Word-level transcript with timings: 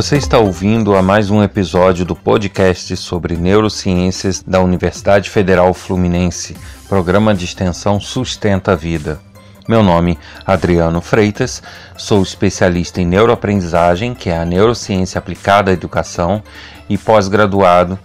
Você 0.00 0.16
está 0.16 0.38
ouvindo 0.38 0.96
a 0.96 1.02
mais 1.02 1.28
um 1.28 1.42
episódio 1.42 2.06
do 2.06 2.16
podcast 2.16 2.96
sobre 2.96 3.36
neurociências 3.36 4.42
da 4.42 4.58
Universidade 4.58 5.28
Federal 5.28 5.74
Fluminense, 5.74 6.56
programa 6.88 7.34
de 7.34 7.44
extensão 7.44 8.00
Sustenta 8.00 8.72
a 8.72 8.74
Vida. 8.74 9.20
Meu 9.68 9.82
nome 9.82 10.18
é 10.46 10.52
Adriano 10.52 11.02
Freitas, 11.02 11.62
sou 11.98 12.22
especialista 12.22 13.02
em 13.02 13.04
neuroaprendizagem, 13.04 14.14
que 14.14 14.30
é 14.30 14.38
a 14.38 14.44
neurociência 14.46 15.18
aplicada 15.18 15.70
à 15.70 15.74
educação, 15.74 16.42
e 16.88 16.96
pós-graduado 16.96 17.98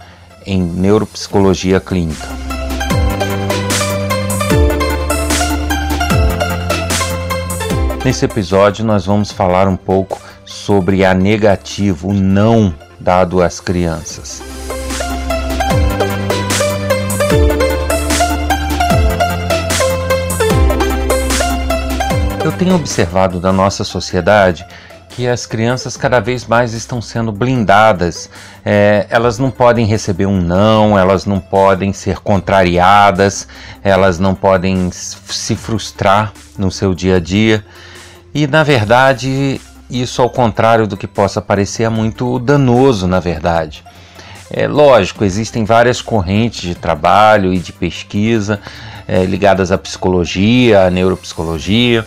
em 0.45 0.61
neuropsicologia 0.61 1.79
clínica. 1.79 2.27
Nesse 8.03 8.25
episódio, 8.25 8.83
nós 8.83 9.05
vamos 9.05 9.31
falar 9.31 9.69
um 9.69 9.77
pouco 9.77 10.21
sobre 10.65 11.05
a 11.05 11.13
negativa, 11.13 12.07
o 12.07 12.11
não 12.11 12.73
dado 12.99 13.39
às 13.39 13.59
crianças. 13.59 14.41
Eu 22.43 22.51
tenho 22.53 22.73
observado 22.73 23.39
da 23.39 23.53
nossa 23.53 23.83
sociedade 23.83 24.65
que 25.09 25.27
as 25.27 25.45
crianças 25.45 25.95
cada 25.95 26.19
vez 26.19 26.47
mais 26.47 26.73
estão 26.73 26.99
sendo 26.99 27.31
blindadas. 27.31 28.27
É, 28.65 29.05
elas 29.11 29.37
não 29.37 29.51
podem 29.51 29.85
receber 29.85 30.25
um 30.25 30.41
não, 30.41 30.97
elas 30.97 31.27
não 31.27 31.39
podem 31.39 31.93
ser 31.93 32.17
contrariadas, 32.21 33.47
elas 33.83 34.17
não 34.17 34.33
podem 34.33 34.89
se 34.91 35.55
frustrar 35.55 36.33
no 36.57 36.71
seu 36.71 36.95
dia 36.95 37.17
a 37.17 37.19
dia. 37.19 37.63
E 38.33 38.47
na 38.47 38.63
verdade, 38.63 39.61
isso 39.89 40.21
ao 40.21 40.29
contrário 40.29 40.87
do 40.87 40.97
que 40.97 41.07
possa 41.07 41.41
parecer 41.41 41.83
é 41.83 41.89
muito 41.89 42.39
danoso, 42.39 43.07
na 43.07 43.19
verdade. 43.19 43.83
É 44.49 44.67
lógico, 44.67 45.23
existem 45.23 45.65
várias 45.65 46.01
correntes 46.01 46.61
de 46.61 46.75
trabalho 46.75 47.53
e 47.53 47.59
de 47.59 47.73
pesquisa 47.73 48.59
é, 49.07 49.25
ligadas 49.25 49.71
à 49.71 49.77
psicologia, 49.77 50.85
à 50.85 50.89
neuropsicologia, 50.89 52.05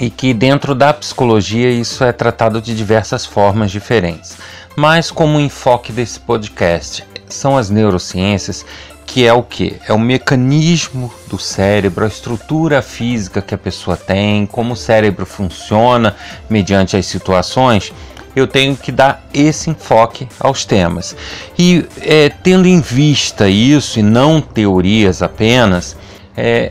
e 0.00 0.08
que 0.08 0.32
dentro 0.32 0.74
da 0.74 0.92
psicologia 0.92 1.70
isso 1.70 2.04
é 2.04 2.12
tratado 2.12 2.60
de 2.60 2.74
diversas 2.74 3.26
formas 3.26 3.70
diferentes. 3.70 4.36
Mas 4.76 5.10
como 5.10 5.36
o 5.36 5.40
enfoque 5.40 5.92
desse 5.92 6.20
podcast 6.20 7.04
são 7.28 7.56
as 7.56 7.70
neurociências, 7.70 8.64
que 9.10 9.26
é 9.26 9.32
o 9.32 9.42
que? 9.42 9.76
É 9.88 9.92
o 9.92 9.98
mecanismo 9.98 11.12
do 11.26 11.36
cérebro, 11.36 12.04
a 12.04 12.08
estrutura 12.08 12.80
física 12.80 13.42
que 13.42 13.52
a 13.52 13.58
pessoa 13.58 13.96
tem, 13.96 14.46
como 14.46 14.74
o 14.74 14.76
cérebro 14.76 15.26
funciona 15.26 16.14
mediante 16.48 16.96
as 16.96 17.06
situações. 17.06 17.92
Eu 18.36 18.46
tenho 18.46 18.76
que 18.76 18.92
dar 18.92 19.26
esse 19.34 19.68
enfoque 19.68 20.28
aos 20.38 20.64
temas. 20.64 21.16
E 21.58 21.84
é, 22.02 22.28
tendo 22.28 22.68
em 22.68 22.80
vista 22.80 23.48
isso 23.48 23.98
e 23.98 24.02
não 24.02 24.40
teorias 24.40 25.22
apenas, 25.24 25.96
é, 26.36 26.70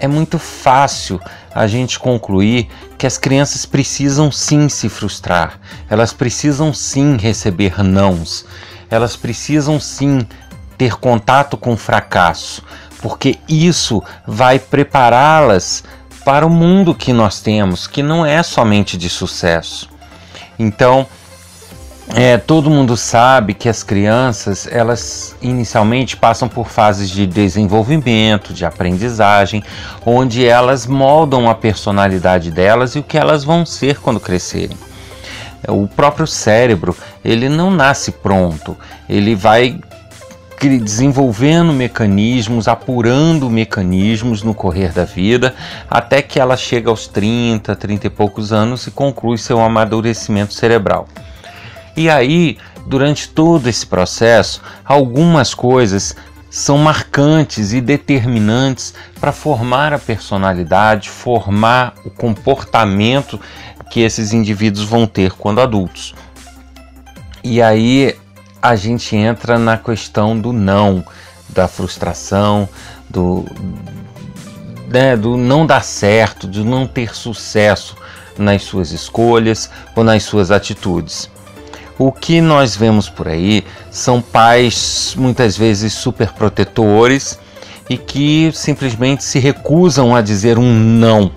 é 0.00 0.08
muito 0.08 0.40
fácil 0.40 1.20
a 1.54 1.68
gente 1.68 2.00
concluir 2.00 2.68
que 2.98 3.06
as 3.06 3.16
crianças 3.16 3.64
precisam 3.64 4.32
sim 4.32 4.68
se 4.68 4.88
frustrar, 4.88 5.60
elas 5.88 6.12
precisam 6.12 6.74
sim 6.74 7.16
receber 7.16 7.80
nãos, 7.84 8.44
elas 8.90 9.14
precisam 9.14 9.78
sim 9.78 10.26
ter 10.76 10.96
contato 10.96 11.56
com 11.56 11.72
o 11.72 11.76
fracasso, 11.76 12.62
porque 13.00 13.38
isso 13.48 14.02
vai 14.26 14.58
prepará-las 14.58 15.84
para 16.24 16.46
o 16.46 16.50
mundo 16.50 16.94
que 16.94 17.12
nós 17.12 17.40
temos, 17.40 17.86
que 17.86 18.02
não 18.02 18.26
é 18.26 18.42
somente 18.42 18.96
de 18.96 19.08
sucesso. 19.08 19.88
Então, 20.58 21.06
é, 22.14 22.38
todo 22.38 22.70
mundo 22.70 22.96
sabe 22.96 23.52
que 23.52 23.68
as 23.68 23.82
crianças 23.82 24.68
elas 24.70 25.34
inicialmente 25.42 26.16
passam 26.16 26.48
por 26.48 26.68
fases 26.68 27.10
de 27.10 27.26
desenvolvimento, 27.26 28.54
de 28.54 28.64
aprendizagem, 28.64 29.62
onde 30.04 30.46
elas 30.46 30.86
moldam 30.86 31.50
a 31.50 31.54
personalidade 31.54 32.50
delas 32.50 32.94
e 32.94 33.00
o 33.00 33.02
que 33.02 33.18
elas 33.18 33.42
vão 33.42 33.66
ser 33.66 33.98
quando 33.98 34.20
crescerem. 34.20 34.76
O 35.68 35.88
próprio 35.88 36.28
cérebro 36.28 36.96
ele 37.24 37.48
não 37.48 37.72
nasce 37.72 38.12
pronto, 38.12 38.76
ele 39.08 39.34
vai 39.34 39.80
desenvolvendo 40.58 41.72
mecanismos, 41.72 42.66
apurando 42.66 43.50
mecanismos 43.50 44.42
no 44.42 44.54
correr 44.54 44.92
da 44.92 45.04
vida, 45.04 45.54
até 45.90 46.22
que 46.22 46.40
ela 46.40 46.56
chega 46.56 46.90
aos 46.90 47.06
30, 47.06 47.76
30 47.76 48.06
e 48.06 48.10
poucos 48.10 48.52
anos 48.52 48.86
e 48.86 48.90
conclui 48.90 49.38
seu 49.38 49.60
amadurecimento 49.60 50.54
cerebral. 50.54 51.06
E 51.96 52.10
aí, 52.10 52.58
durante 52.86 53.28
todo 53.28 53.68
esse 53.68 53.86
processo, 53.86 54.62
algumas 54.84 55.54
coisas 55.54 56.16
são 56.50 56.78
marcantes 56.78 57.72
e 57.72 57.80
determinantes 57.80 58.94
para 59.20 59.32
formar 59.32 59.92
a 59.92 59.98
personalidade, 59.98 61.10
formar 61.10 61.94
o 62.04 62.10
comportamento 62.10 63.38
que 63.90 64.00
esses 64.00 64.32
indivíduos 64.32 64.86
vão 64.86 65.06
ter 65.06 65.32
quando 65.32 65.60
adultos. 65.60 66.14
E 67.44 67.62
aí 67.62 68.16
a 68.68 68.76
gente 68.76 69.14
entra 69.14 69.58
na 69.58 69.76
questão 69.76 70.38
do 70.38 70.52
não, 70.52 71.04
da 71.48 71.68
frustração, 71.68 72.68
do, 73.08 73.44
né, 74.88 75.16
do 75.16 75.36
não 75.36 75.66
dar 75.66 75.82
certo, 75.82 76.48
de 76.48 76.64
não 76.64 76.86
ter 76.86 77.14
sucesso 77.14 77.96
nas 78.36 78.62
suas 78.62 78.90
escolhas 78.90 79.70
ou 79.94 80.02
nas 80.02 80.24
suas 80.24 80.50
atitudes. 80.50 81.30
O 81.98 82.12
que 82.12 82.40
nós 82.40 82.76
vemos 82.76 83.08
por 83.08 83.28
aí 83.28 83.64
são 83.90 84.20
pais 84.20 85.14
muitas 85.16 85.56
vezes 85.56 85.94
super 85.94 86.32
protetores 86.32 87.38
e 87.88 87.96
que 87.96 88.50
simplesmente 88.52 89.24
se 89.24 89.38
recusam 89.38 90.14
a 90.14 90.20
dizer 90.20 90.58
um 90.58 90.74
não 90.74 91.30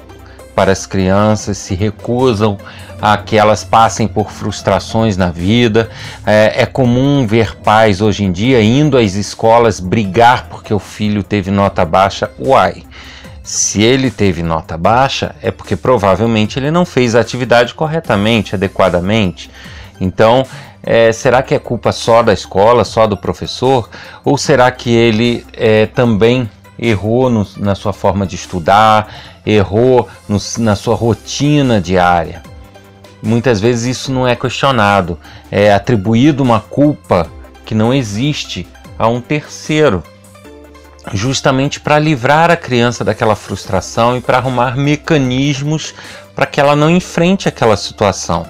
para 0.60 0.74
as 0.74 0.86
crianças, 0.86 1.58
se 1.58 1.74
recusam 1.74 2.58
a 3.02 3.16
que 3.16 3.38
elas 3.38 3.64
passem 3.64 4.10
por 4.10 4.30
frustrações 4.30 5.16
na 5.16 5.30
vida. 5.30 5.90
É, 6.26 6.64
é, 6.64 6.66
comum 6.66 7.26
ver 7.26 7.56
pais 7.56 8.02
hoje 8.02 8.26
em 8.26 8.32
dia 8.34 8.62
indo 8.62 8.98
às 8.98 9.16
escolas 9.16 9.80
brigar 9.80 10.48
porque 10.50 10.74
o 10.74 10.78
filho 10.80 11.24
teve 11.24 11.50
nota 11.50 11.86
baixa. 11.86 12.30
Uai! 12.38 12.84
Se 13.42 13.82
ele 13.82 14.12
teve 14.12 14.44
nota 14.44 14.78
baixa, 14.78 15.34
é 15.42 15.50
porque 15.50 15.78
provavelmente 15.78 16.60
ele 16.60 16.72
não 16.72 16.84
fez 16.84 17.16
a 17.16 17.22
atividade 17.22 17.74
corretamente, 17.74 18.54
adequadamente. 18.54 19.50
Então, 20.02 20.46
é, 20.84 21.14
será 21.14 21.42
que 21.42 21.56
é 21.56 21.60
culpa 21.60 21.94
só 21.94 22.22
da 22.22 22.34
escola, 22.34 22.84
só 22.84 23.08
do 23.08 23.16
professor? 23.16 23.90
Ou 24.26 24.38
será 24.38 24.70
que 24.72 24.90
ele 24.90 25.46
é, 25.54 25.86
também 25.86 26.50
errou 26.80 27.30
no, 27.30 27.48
na 27.58 27.76
sua 27.76 27.94
forma 27.94 28.26
de 28.26 28.36
estudar, 28.36 29.14
errou 29.46 30.08
no, 30.28 30.38
na 30.60 30.76
sua 30.76 30.96
rotina 30.96 31.82
diária? 31.82 32.42
Muitas 33.22 33.60
vezes 33.60 33.98
isso 33.98 34.12
não 34.12 34.28
é 34.28 34.36
questionado, 34.36 35.20
é 35.52 35.74
atribuído 35.74 36.42
uma 36.42 36.60
culpa 36.60 37.28
que 37.66 37.76
não 37.76 37.94
existe 37.94 38.66
a 38.98 39.08
um 39.08 39.20
terceiro, 39.20 40.04
justamente 41.14 41.80
para 41.80 42.00
livrar 42.00 42.50
a 42.50 42.58
criança 42.58 43.04
daquela 43.04 43.36
frustração 43.36 44.18
e 44.18 44.22
para 44.22 44.38
arrumar 44.38 44.78
mecanismos 44.78 45.94
para 46.36 46.46
que 46.46 46.60
ela 46.62 46.76
não 46.76 46.90
enfrente 46.90 47.50
aquela 47.50 47.76
situação. 47.76 48.48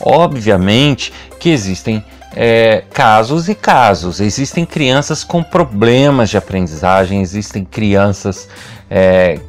Obviamente 0.00 1.12
que 1.38 1.50
existem 1.50 2.04
é, 2.36 2.84
casos 2.92 3.48
e 3.48 3.54
casos. 3.54 4.20
Existem 4.20 4.66
crianças 4.66 5.24
com 5.24 5.42
problemas 5.42 6.28
de 6.28 6.36
aprendizagem, 6.36 7.22
existem 7.22 7.64
crianças 7.64 8.46
é, 8.90 9.40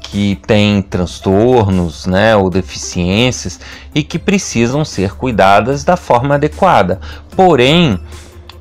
que 0.00 0.36
têm 0.46 0.80
transtornos 0.80 2.06
né, 2.06 2.34
ou 2.34 2.48
deficiências 2.48 3.60
e 3.94 4.02
que 4.02 4.18
precisam 4.18 4.82
ser 4.82 5.12
cuidadas 5.12 5.84
da 5.84 5.96
forma 5.96 6.34
adequada. 6.36 6.98
Porém, 7.36 8.00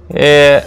é, 0.09 0.65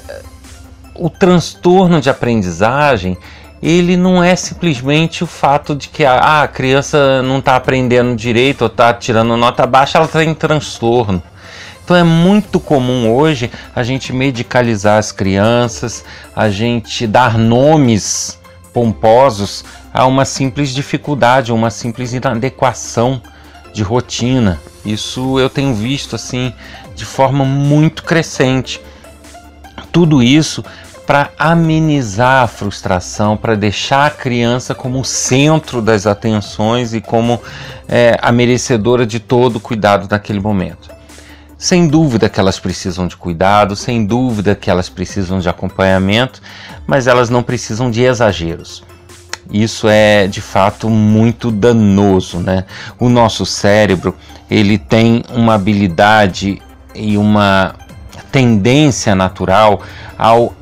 o 0.95 1.11
transtorno 1.11 2.01
de 2.01 2.09
aprendizagem 2.09 3.19
ele 3.63 3.97
não 3.97 4.23
é 4.23 4.37
simplesmente 4.37 5.25
o 5.25 5.27
fato 5.27 5.75
de 5.75 5.89
que 5.89 6.05
a, 6.05 6.43
a 6.43 6.49
criança 6.49 7.23
não 7.23 7.39
está 7.39 7.57
aprendendo 7.57 8.15
direito 8.15 8.63
ou 8.63 8.67
está 8.67 8.93
tirando 8.93 9.39
nota 9.39 9.67
baixa, 9.67 9.97
ela 9.97 10.07
está 10.07 10.23
em 10.23 10.35
transtorno. 10.35 11.23
Então 11.85 11.95
é 11.95 12.03
muito 12.03 12.59
comum 12.59 13.15
hoje 13.15 13.51
a 13.77 13.83
gente 13.83 14.11
medicalizar 14.11 14.97
as 14.97 15.13
crianças, 15.13 16.03
a 16.35 16.49
gente 16.49 17.07
dar 17.07 17.37
nomes 17.37 18.41
pomposos 18.73 19.63
a 19.93 20.07
uma 20.07 20.25
simples 20.25 20.71
dificuldade, 20.71 21.53
uma 21.53 21.69
simples 21.69 22.15
inadequação 22.15 23.21
de 23.75 23.83
rotina. 23.83 24.59
Isso 24.83 25.39
eu 25.39 25.51
tenho 25.51 25.75
visto 25.75 26.17
assim 26.17 26.55
de 26.95 27.05
forma 27.05 27.45
muito 27.45 28.03
crescente. 28.03 28.81
Tudo 29.93 30.23
isso 30.23 30.65
para 31.07 31.33
amenizar 31.39 32.45
a 32.45 32.47
frustração, 32.47 33.37
para 33.37 33.55
deixar 33.55 34.07
a 34.07 34.11
criança 34.11 34.75
como 34.75 35.05
centro 35.05 35.83
das 35.83 36.07
atenções 36.07 36.95
e 36.95 37.03
como 37.03 37.43
é, 37.87 38.17
a 38.23 38.33
merecedora 38.33 39.05
de 39.05 39.21
todo 39.21 39.57
o 39.57 39.61
cuidado 39.61 40.09
naquele 40.11 40.41
momento. 40.41 40.94
Sem 41.65 41.89
dúvida 41.89 42.29
que 42.29 42.39
elas 42.39 42.61
precisam 42.61 43.07
de 43.07 43.17
cuidado, 43.17 43.75
sem 43.75 44.05
dúvida 44.05 44.55
que 44.55 44.71
elas 44.71 44.91
precisam 44.91 45.39
de 45.39 45.49
acompanhamento, 45.49 46.43
mas 46.87 47.07
elas 47.07 47.31
não 47.31 47.43
precisam 47.43 47.91
de 47.91 48.03
exageros. 48.03 48.85
Isso 49.51 49.89
é 49.89 50.27
de 50.27 50.43
fato 50.43 50.91
muito 50.91 51.51
danoso, 51.51 52.37
né? 52.37 52.67
O 52.99 53.09
nosso 53.09 53.47
cérebro, 53.47 54.15
ele 54.51 54.77
tem 54.77 55.23
uma 55.31 55.55
habilidade 55.55 56.61
e 56.95 57.17
uma 57.17 57.75
tendência 58.31 59.15
natural 59.15 59.81
ao 60.19 60.55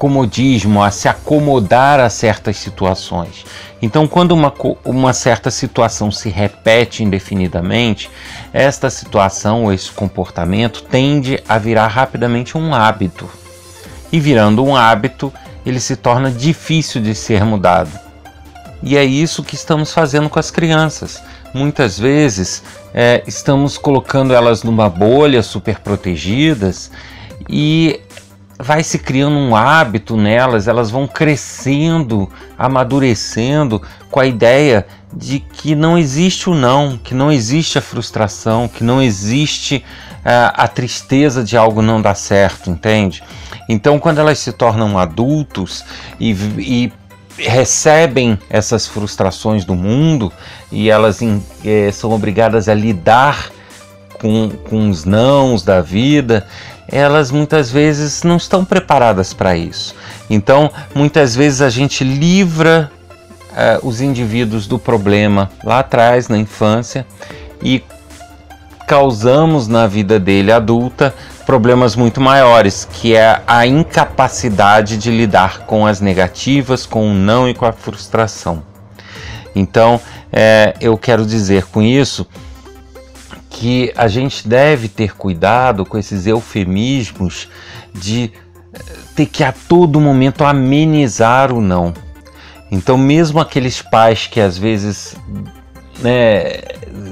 comodismo, 0.00 0.82
a 0.82 0.90
se 0.90 1.08
acomodar 1.10 2.00
a 2.00 2.08
certas 2.08 2.56
situações. 2.56 3.44
Então, 3.82 4.08
quando 4.08 4.32
uma, 4.32 4.50
uma 4.82 5.12
certa 5.12 5.50
situação 5.50 6.10
se 6.10 6.30
repete 6.30 7.04
indefinidamente, 7.04 8.10
esta 8.50 8.88
situação 8.88 9.64
ou 9.64 9.72
esse 9.74 9.92
comportamento 9.92 10.82
tende 10.84 11.38
a 11.46 11.58
virar 11.58 11.88
rapidamente 11.88 12.56
um 12.56 12.74
hábito. 12.74 13.28
E 14.10 14.18
virando 14.18 14.64
um 14.64 14.74
hábito, 14.74 15.30
ele 15.66 15.78
se 15.78 15.96
torna 15.96 16.30
difícil 16.30 17.02
de 17.02 17.14
ser 17.14 17.44
mudado. 17.44 17.90
E 18.82 18.96
é 18.96 19.04
isso 19.04 19.44
que 19.44 19.54
estamos 19.54 19.92
fazendo 19.92 20.30
com 20.30 20.38
as 20.38 20.50
crianças. 20.50 21.22
Muitas 21.52 21.98
vezes 21.98 22.62
é, 22.94 23.22
estamos 23.26 23.76
colocando 23.76 24.32
elas 24.32 24.62
numa 24.62 24.88
bolha 24.88 25.42
super 25.42 25.78
protegidas 25.80 26.90
e 27.46 28.00
vai 28.62 28.82
se 28.82 28.98
criando 28.98 29.36
um 29.36 29.56
hábito 29.56 30.16
nelas, 30.16 30.68
elas 30.68 30.90
vão 30.90 31.06
crescendo, 31.06 32.30
amadurecendo 32.58 33.80
com 34.10 34.20
a 34.20 34.26
ideia 34.26 34.86
de 35.12 35.40
que 35.40 35.74
não 35.74 35.96
existe 35.96 36.48
o 36.48 36.54
não, 36.54 36.98
que 36.98 37.14
não 37.14 37.32
existe 37.32 37.78
a 37.78 37.82
frustração, 37.82 38.68
que 38.68 38.84
não 38.84 39.02
existe 39.02 39.84
uh, 40.18 40.52
a 40.54 40.68
tristeza 40.68 41.42
de 41.42 41.56
algo 41.56 41.82
não 41.82 42.00
dar 42.00 42.14
certo, 42.14 42.70
entende? 42.70 43.22
Então, 43.68 43.98
quando 43.98 44.18
elas 44.18 44.38
se 44.38 44.52
tornam 44.52 44.98
adultos 44.98 45.84
e, 46.18 46.32
e 46.58 46.92
recebem 47.38 48.38
essas 48.50 48.86
frustrações 48.86 49.64
do 49.64 49.74
mundo 49.74 50.32
e 50.70 50.90
elas 50.90 51.20
eh, 51.64 51.90
são 51.92 52.10
obrigadas 52.10 52.68
a 52.68 52.74
lidar 52.74 53.50
com, 54.20 54.50
com 54.68 54.90
os 54.90 55.04
nãos 55.04 55.62
da 55.62 55.80
vida, 55.80 56.46
elas 56.90 57.30
muitas 57.30 57.70
vezes 57.70 58.22
não 58.22 58.36
estão 58.36 58.64
preparadas 58.64 59.32
para 59.32 59.56
isso. 59.56 59.94
Então, 60.28 60.70
muitas 60.94 61.34
vezes 61.34 61.60
a 61.60 61.70
gente 61.70 62.02
livra 62.04 62.90
uh, 63.50 63.86
os 63.86 64.00
indivíduos 64.00 64.66
do 64.66 64.78
problema 64.78 65.50
lá 65.62 65.80
atrás, 65.80 66.28
na 66.28 66.38
infância, 66.38 67.06
e 67.62 67.82
causamos 68.86 69.68
na 69.68 69.86
vida 69.86 70.18
dele 70.18 70.50
adulta 70.50 71.14
problemas 71.46 71.94
muito 71.96 72.20
maiores, 72.20 72.88
que 72.92 73.14
é 73.14 73.40
a 73.46 73.66
incapacidade 73.66 74.96
de 74.96 75.10
lidar 75.10 75.60
com 75.60 75.86
as 75.86 76.00
negativas, 76.00 76.86
com 76.86 77.10
o 77.10 77.14
não 77.14 77.48
e 77.48 77.54
com 77.54 77.66
a 77.66 77.72
frustração. 77.72 78.62
Então, 79.54 80.00
é, 80.32 80.74
eu 80.80 80.96
quero 80.96 81.26
dizer 81.26 81.66
com 81.66 81.82
isso 81.82 82.26
que 83.50 83.92
a 83.96 84.06
gente 84.06 84.48
deve 84.48 84.88
ter 84.88 85.14
cuidado 85.14 85.84
com 85.84 85.98
esses 85.98 86.26
eufemismos 86.26 87.48
de 87.92 88.32
eh, 88.72 88.78
ter 89.16 89.26
que 89.26 89.42
a 89.42 89.52
todo 89.52 90.00
momento 90.00 90.44
amenizar 90.44 91.52
o 91.52 91.60
não. 91.60 91.92
Então, 92.70 92.96
mesmo 92.96 93.40
aqueles 93.40 93.82
pais 93.82 94.28
que 94.28 94.40
às 94.40 94.56
vezes 94.56 95.16
né, 96.00 96.60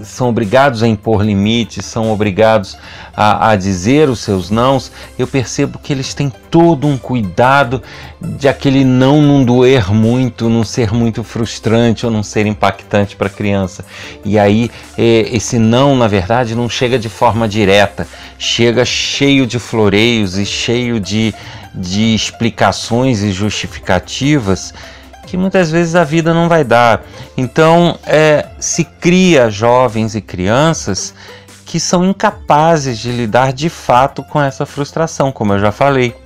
são 0.04 0.28
obrigados 0.28 0.82
a 0.82 0.88
impor 0.88 1.22
limites, 1.22 1.84
são 1.84 2.10
obrigados 2.10 2.76
a, 3.14 3.50
a, 3.50 3.56
dizer 3.56 4.08
os 4.08 4.20
seus 4.20 4.50
nãos, 4.50 4.92
eu 5.18 5.26
percebo 5.26 5.78
que 5.78 5.92
eles 5.92 6.14
têm 6.14 6.32
todo 6.50 6.86
um 6.86 6.96
cuidado 6.96 7.82
de 8.20 8.48
aquele 8.48 8.84
não 8.84 9.20
não 9.20 9.44
doer 9.44 9.92
muito, 9.92 10.48
não 10.48 10.64
ser 10.64 10.92
muito 10.92 11.22
frustrante 11.22 12.06
ou 12.06 12.12
não 12.12 12.22
ser 12.22 12.46
impactante 12.46 13.16
para 13.16 13.26
a 13.26 13.30
criança. 13.30 13.84
E 14.24 14.38
aí 14.38 14.70
é, 14.96 15.28
esse 15.32 15.58
não, 15.58 15.96
na 15.96 16.08
verdade, 16.08 16.54
não 16.54 16.68
chega 16.68 16.98
de 16.98 17.08
forma 17.08 17.48
direta, 17.48 18.06
chega 18.38 18.84
cheio 18.84 19.46
de 19.46 19.58
floreios 19.58 20.38
e 20.38 20.46
cheio 20.46 21.00
de, 21.00 21.34
de 21.74 22.14
explicações 22.14 23.22
e 23.22 23.32
justificativas 23.32 24.72
que 25.28 25.36
muitas 25.36 25.70
vezes 25.70 25.94
a 25.94 26.04
vida 26.04 26.32
não 26.32 26.48
vai 26.48 26.64
dar. 26.64 27.02
Então, 27.36 27.98
é, 28.06 28.46
se 28.58 28.82
cria 28.82 29.50
jovens 29.50 30.14
e 30.14 30.22
crianças 30.22 31.14
que 31.66 31.78
são 31.78 32.02
incapazes 32.02 32.98
de 32.98 33.12
lidar 33.12 33.52
de 33.52 33.68
fato 33.68 34.22
com 34.22 34.40
essa 34.40 34.64
frustração, 34.64 35.30
como 35.30 35.52
eu 35.52 35.58
já 35.58 35.70
falei. 35.70 36.16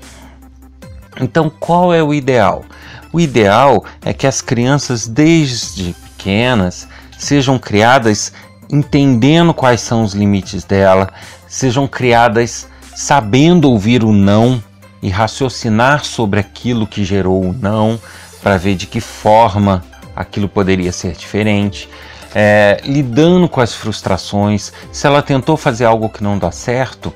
Então, 1.20 1.50
qual 1.50 1.92
é 1.92 2.00
o 2.00 2.14
ideal? 2.14 2.64
O 3.12 3.20
ideal 3.20 3.84
é 4.04 4.12
que 4.12 4.26
as 4.26 4.40
crianças, 4.40 5.08
desde 5.08 5.94
pequenas, 5.94 6.86
sejam 7.18 7.58
criadas 7.58 8.32
entendendo 8.70 9.52
quais 9.52 9.80
são 9.80 10.04
os 10.04 10.14
limites 10.14 10.62
dela, 10.62 11.12
sejam 11.48 11.88
criadas 11.88 12.68
sabendo 12.94 13.68
ouvir 13.68 14.04
o 14.04 14.12
não 14.12 14.62
e 15.02 15.10
raciocinar 15.10 16.04
sobre 16.04 16.38
aquilo 16.38 16.86
que 16.86 17.04
gerou 17.04 17.42
o 17.42 17.52
não, 17.52 18.00
para 18.42 18.56
ver 18.56 18.74
de 18.74 18.86
que 18.86 19.00
forma 19.00 19.84
aquilo 20.14 20.48
poderia 20.48 20.92
ser 20.92 21.12
diferente, 21.12 21.88
é, 22.34 22.80
lidando 22.84 23.48
com 23.48 23.60
as 23.60 23.74
frustrações. 23.74 24.72
Se 24.90 25.06
ela 25.06 25.22
tentou 25.22 25.56
fazer 25.56 25.84
algo 25.84 26.08
que 26.08 26.22
não 26.22 26.38
dá 26.38 26.50
certo, 26.50 27.14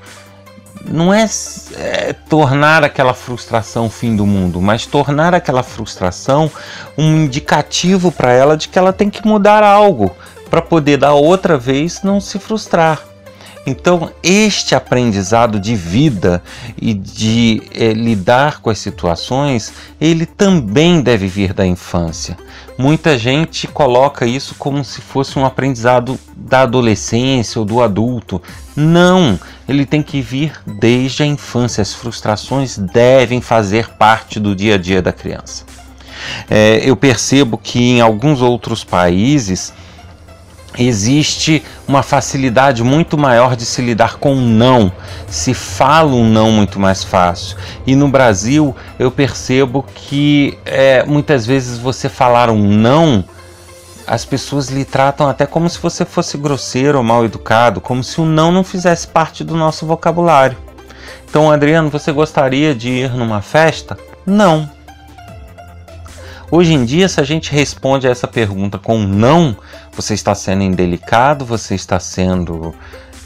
não 0.88 1.12
é, 1.12 1.26
é, 1.75 2.12
tornar 2.12 2.84
aquela 2.84 3.12
frustração 3.12 3.87
o 3.87 3.90
fim 3.90 4.14
do 4.14 4.25
mundo, 4.25 4.61
mas 4.61 4.87
tornar 4.87 5.34
aquela 5.34 5.62
frustração 5.62 6.50
um 6.96 7.25
indicativo 7.25 8.12
para 8.12 8.32
ela 8.32 8.56
de 8.56 8.69
que 8.69 8.78
ela 8.78 8.93
tem 8.93 9.11
que 9.11 9.26
mudar 9.26 9.62
algo 9.62 10.14
para 10.49 10.62
poder 10.62 10.96
da 10.96 11.12
outra 11.12 11.58
vez 11.58 12.02
não 12.02 12.20
se 12.20 12.38
frustrar. 12.38 13.16
Então, 13.67 14.13
este 14.23 14.77
aprendizado 14.77 15.59
de 15.59 15.75
vida 15.75 16.41
e 16.81 16.95
de 16.95 17.61
é, 17.75 17.93
lidar 17.93 18.61
com 18.61 18.71
as 18.71 18.79
situações, 18.79 19.73
ele 20.01 20.25
também 20.25 21.01
deve 21.01 21.27
vir 21.27 21.53
da 21.53 21.67
infância. 21.67 22.39
Muita 22.79 23.19
gente 23.19 23.67
coloca 23.67 24.25
isso 24.25 24.55
como 24.57 24.85
se 24.85 25.01
fosse 25.01 25.37
um 25.37 25.45
aprendizado 25.45 26.17
da 26.37 26.61
adolescência 26.61 27.59
ou 27.59 27.64
do 27.64 27.83
adulto. 27.83 28.40
Não, 28.76 29.40
ele 29.69 29.85
tem 29.85 30.02
que 30.02 30.21
vir 30.21 30.52
desde 30.64 31.25
a 31.25 31.26
infância. 31.26 31.83
As 31.83 31.93
frustrações 31.93 32.79
devem 32.79 33.40
fazer 33.40 33.88
parte 33.95 34.38
do 34.38 34.55
dia 34.55 34.76
a 34.76 34.79
dia 34.79 35.02
da 35.02 35.12
criança. 35.12 35.64
É, 36.49 36.81
eu 36.85 36.97
percebo 36.97 37.59
que 37.59 37.81
em 37.81 38.00
alguns 38.00 38.40
outros 38.40 38.85
países 38.85 39.73
existe 40.78 41.62
uma 41.87 42.02
facilidade 42.02 42.83
muito 42.83 43.16
maior 43.16 43.56
de 43.56 43.64
se 43.64 43.80
lidar 43.83 44.16
com 44.16 44.35
um 44.35 44.49
não, 44.49 44.92
se 45.28 45.54
fala 45.54 46.12
um 46.12 46.28
não 46.28 46.50
muito 46.50 46.78
mais 46.78 47.02
fácil. 47.04 47.56
E 47.87 47.95
no 47.95 48.09
Brasil 48.09 48.75
eu 48.99 49.11
percebo 49.11 49.85
que 49.95 50.59
é, 50.64 51.04
muitas 51.04 51.47
vezes 51.47 51.78
você 51.78 52.09
falar 52.09 52.50
um 52.50 52.68
não, 52.68 53.25
as 54.06 54.25
pessoas 54.25 54.68
lhe 54.68 54.85
tratam 54.85 55.28
até 55.28 55.47
como 55.47 55.68
se 55.68 55.78
você 55.80 56.04
fosse 56.04 56.38
grosseiro 56.38 56.99
ou 56.99 57.04
mal 57.04 57.25
educado, 57.25 57.80
como 57.80 58.04
se 58.04 58.21
o 58.21 58.25
não 58.25 58.52
não 58.52 58.62
fizesse 58.62 59.09
parte 59.09 59.42
do 59.42 59.56
nosso 59.56 59.85
vocabulário. 59.85 60.56
Então, 61.28 61.50
Adriano, 61.50 61.90
você 61.90 62.12
gostaria 62.12 62.75
de 62.75 62.88
ir 62.88 63.11
numa 63.12 63.42
festa? 63.42 63.99
Não. 64.25 64.75
Hoje 66.50 66.75
em 66.75 66.85
dia, 66.85 67.09
se 67.09 67.21
a 67.21 67.25
gente 67.25 67.50
responde 67.50 68.07
a 68.07 68.11
essa 68.11 68.29
pergunta 68.29 68.79
com 68.79 68.99
não, 68.99 69.57
você 69.93 70.15
está 70.15 70.35
sendo 70.35 70.62
indelicado, 70.62 71.45
você 71.45 71.75
está 71.75 71.99
sendo 71.99 72.73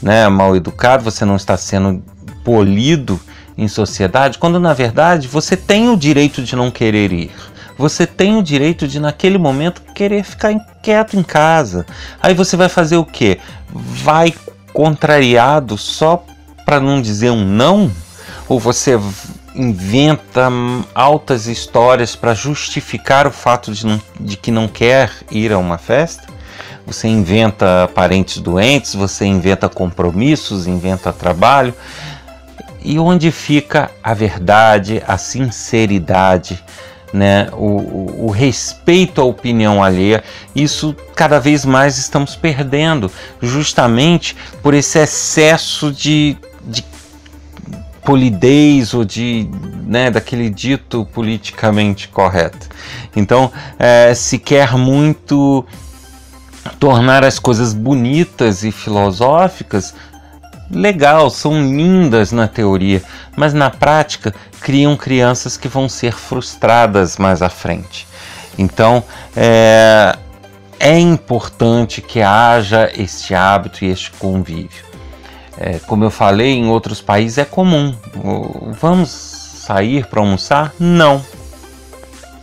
né, 0.01 0.27
mal 0.27 0.55
educado, 0.55 1.03
você 1.03 1.23
não 1.23 1.35
está 1.35 1.55
sendo 1.55 2.03
polido 2.43 3.19
em 3.55 3.67
sociedade, 3.67 4.39
quando 4.39 4.59
na 4.59 4.73
verdade 4.73 5.27
você 5.27 5.55
tem 5.55 5.89
o 5.89 5.97
direito 5.97 6.41
de 6.41 6.55
não 6.55 6.71
querer 6.71 7.11
ir. 7.11 7.31
Você 7.77 8.07
tem 8.07 8.37
o 8.37 8.43
direito 8.43 8.87
de, 8.87 8.99
naquele 8.99 9.37
momento, 9.37 9.81
querer 9.93 10.23
ficar 10.23 10.53
quieto 10.81 11.15
em 11.15 11.23
casa. 11.23 11.85
Aí 12.21 12.33
você 12.33 12.57
vai 12.57 12.69
fazer 12.69 12.97
o 12.97 13.05
quê? 13.05 13.39
Vai 13.71 14.33
contrariado 14.73 15.77
só 15.77 16.23
para 16.65 16.79
não 16.79 17.01
dizer 17.01 17.29
um 17.29 17.45
não? 17.45 17.91
Ou 18.47 18.59
você 18.59 18.99
inventa 19.55 20.49
altas 20.93 21.47
histórias 21.47 22.15
para 22.15 22.33
justificar 22.33 23.27
o 23.27 23.31
fato 23.31 23.71
de, 23.71 23.85
não, 23.85 24.01
de 24.19 24.37
que 24.37 24.51
não 24.51 24.67
quer 24.67 25.11
ir 25.29 25.51
a 25.51 25.57
uma 25.57 25.77
festa? 25.77 26.27
Você 26.85 27.07
inventa 27.07 27.89
parentes 27.93 28.39
doentes, 28.39 28.95
você 28.95 29.25
inventa 29.25 29.69
compromissos, 29.69 30.67
inventa 30.67 31.13
trabalho. 31.13 31.73
E 32.83 32.97
onde 32.97 33.31
fica 33.31 33.91
a 34.03 34.13
verdade, 34.13 35.03
a 35.07 35.17
sinceridade 35.17 36.63
né, 37.13 37.49
o, 37.53 38.25
o, 38.25 38.29
respeito 38.29 39.21
à 39.21 39.23
opinião 39.23 39.83
alheia, 39.83 40.23
isso 40.55 40.95
cada 41.15 41.39
vez 41.39 41.65
mais 41.65 41.97
estamos 41.97 42.35
perdendo, 42.35 43.11
justamente 43.41 44.35
por 44.61 44.73
esse 44.73 44.97
excesso 44.97 45.91
de, 45.91 46.37
de 46.61 46.81
polidez 48.03 48.93
ou 48.93 49.05
de 49.05 49.49
né, 49.85 50.09
daquele 50.09 50.49
dito 50.49 51.05
politicamente 51.13 52.07
correto. 52.07 52.67
Então, 53.15 53.51
é, 53.77 54.13
se 54.13 54.37
quer 54.37 54.77
muito 54.77 55.65
tornar 56.79 57.23
as 57.23 57.39
coisas 57.39 57.73
bonitas 57.73 58.63
e 58.63 58.71
filosóficas, 58.71 59.93
legal, 60.69 61.29
são 61.29 61.61
lindas 61.61 62.31
na 62.31 62.47
teoria, 62.47 63.03
mas 63.35 63.53
na 63.53 63.69
prática 63.69 64.33
criam 64.61 64.95
crianças 64.95 65.57
que 65.57 65.67
vão 65.67 65.89
ser 65.89 66.13
frustradas 66.13 67.17
mais 67.17 67.41
à 67.41 67.49
frente. 67.49 68.07
Então, 68.57 69.03
é, 69.35 70.15
é 70.79 70.97
importante 70.99 72.01
que 72.01 72.21
haja 72.21 72.91
este 72.95 73.33
hábito 73.33 73.83
e 73.83 73.89
este 73.89 74.11
convívio. 74.11 74.90
É, 75.63 75.77
como 75.85 76.03
eu 76.03 76.09
falei, 76.09 76.53
em 76.53 76.67
outros 76.67 77.03
países 77.03 77.37
é 77.37 77.45
comum. 77.45 77.95
Vamos 78.79 79.09
sair 79.11 80.07
para 80.07 80.19
almoçar? 80.19 80.73
Não. 80.79 81.23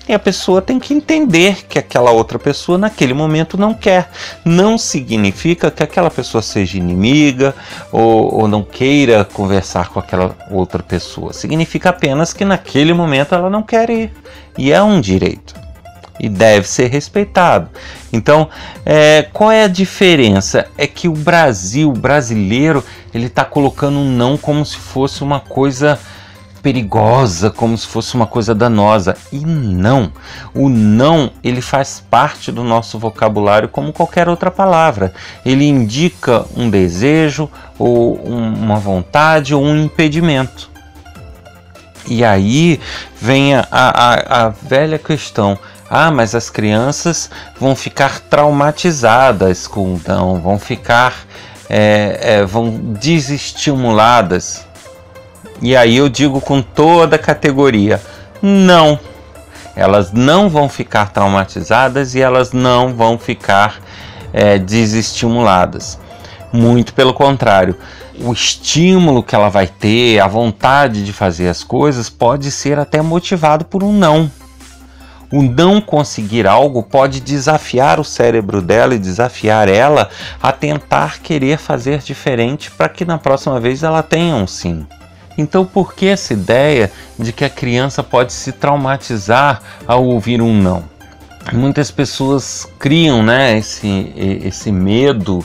E 0.08 0.14
a 0.14 0.18
pessoa 0.20 0.62
tem 0.62 0.78
que 0.78 0.94
entender 0.94 1.66
que 1.66 1.80
aquela 1.80 2.12
outra 2.12 2.38
pessoa 2.38 2.78
naquele 2.78 3.12
momento 3.12 3.58
não 3.58 3.74
quer. 3.74 4.08
Não 4.44 4.78
significa 4.78 5.68
que 5.68 5.82
aquela 5.82 6.12
pessoa 6.12 6.40
seja 6.40 6.78
inimiga 6.78 7.56
ou, 7.90 8.42
ou 8.42 8.48
não 8.48 8.62
queira 8.62 9.24
conversar 9.24 9.88
com 9.88 9.98
aquela 9.98 10.36
outra 10.48 10.80
pessoa. 10.80 11.32
Significa 11.32 11.90
apenas 11.90 12.32
que 12.32 12.44
naquele 12.44 12.94
momento 12.94 13.34
ela 13.34 13.50
não 13.50 13.64
quer 13.64 13.90
ir. 13.90 14.12
E 14.56 14.72
é 14.72 14.80
um 14.80 15.00
direito 15.00 15.67
e 16.18 16.28
deve 16.28 16.68
ser 16.68 16.88
respeitado. 16.88 17.68
Então, 18.12 18.48
é, 18.84 19.26
qual 19.32 19.50
é 19.50 19.64
a 19.64 19.68
diferença? 19.68 20.66
É 20.76 20.86
que 20.86 21.08
o 21.08 21.12
Brasil, 21.12 21.90
o 21.90 21.92
brasileiro, 21.92 22.84
ele 23.14 23.26
está 23.26 23.44
colocando 23.44 23.98
um 23.98 24.10
não 24.10 24.36
como 24.36 24.64
se 24.64 24.76
fosse 24.76 25.22
uma 25.22 25.40
coisa 25.40 25.98
perigosa, 26.62 27.50
como 27.50 27.76
se 27.76 27.86
fosse 27.86 28.14
uma 28.14 28.26
coisa 28.26 28.54
danosa. 28.54 29.16
E 29.32 29.38
não. 29.38 30.12
O 30.54 30.68
não, 30.68 31.30
ele 31.42 31.60
faz 31.60 32.02
parte 32.10 32.50
do 32.52 32.64
nosso 32.64 32.98
vocabulário 32.98 33.68
como 33.68 33.92
qualquer 33.92 34.28
outra 34.28 34.50
palavra. 34.50 35.12
Ele 35.44 35.64
indica 35.64 36.44
um 36.56 36.68
desejo 36.68 37.48
ou 37.78 38.14
uma 38.16 38.76
vontade 38.76 39.54
ou 39.54 39.62
um 39.62 39.76
impedimento. 39.84 40.70
E 42.06 42.24
aí 42.24 42.80
vem 43.20 43.54
a, 43.54 43.66
a, 43.70 44.46
a 44.46 44.48
velha 44.48 44.98
questão. 44.98 45.58
Ah, 45.90 46.10
mas 46.10 46.34
as 46.34 46.50
crianças 46.50 47.30
vão 47.58 47.74
ficar 47.74 48.20
traumatizadas 48.20 49.66
com 49.66 49.94
o 49.94 50.00
não, 50.06 50.40
vão 50.40 50.58
ficar, 50.58 51.14
é, 51.68 52.18
é, 52.20 52.44
vão 52.44 52.70
desestimuladas. 52.70 54.66
E 55.62 55.74
aí 55.74 55.96
eu 55.96 56.08
digo 56.08 56.40
com 56.40 56.60
toda 56.60 57.16
a 57.16 57.18
categoria: 57.18 58.02
não. 58.42 58.98
Elas 59.74 60.12
não 60.12 60.48
vão 60.50 60.68
ficar 60.68 61.12
traumatizadas 61.12 62.14
e 62.14 62.20
elas 62.20 62.52
não 62.52 62.94
vão 62.94 63.16
ficar 63.16 63.80
é, 64.32 64.58
desestimuladas. 64.58 65.98
Muito 66.52 66.92
pelo 66.94 67.14
contrário, 67.14 67.76
o 68.20 68.32
estímulo 68.32 69.22
que 69.22 69.34
ela 69.34 69.48
vai 69.48 69.66
ter, 69.66 70.18
a 70.18 70.26
vontade 70.26 71.04
de 71.04 71.12
fazer 71.12 71.48
as 71.48 71.62
coisas, 71.62 72.10
pode 72.10 72.50
ser 72.50 72.78
até 72.78 73.00
motivado 73.00 73.64
por 73.64 73.84
um 73.84 73.92
não. 73.92 74.30
O 75.30 75.42
não 75.42 75.80
conseguir 75.80 76.46
algo 76.46 76.82
pode 76.82 77.20
desafiar 77.20 78.00
o 78.00 78.04
cérebro 78.04 78.62
dela 78.62 78.94
e 78.94 78.98
desafiar 78.98 79.68
ela 79.68 80.08
a 80.42 80.52
tentar 80.52 81.20
querer 81.20 81.58
fazer 81.58 81.98
diferente 81.98 82.70
para 82.70 82.88
que 82.88 83.04
na 83.04 83.18
próxima 83.18 83.60
vez 83.60 83.82
ela 83.82 84.02
tenha 84.02 84.34
um 84.34 84.46
sim. 84.46 84.86
Então, 85.36 85.64
por 85.64 85.94
que 85.94 86.06
essa 86.06 86.32
ideia 86.32 86.90
de 87.18 87.32
que 87.32 87.44
a 87.44 87.50
criança 87.50 88.02
pode 88.02 88.32
se 88.32 88.52
traumatizar 88.52 89.60
ao 89.86 90.04
ouvir 90.04 90.40
um 90.42 90.52
não? 90.52 90.82
Muitas 91.52 91.90
pessoas 91.90 92.66
criam 92.78 93.22
né, 93.22 93.56
esse, 93.56 94.12
esse 94.16 94.72
medo, 94.72 95.44